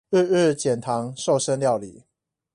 [0.09, 2.05] 日日減醣瘦身料理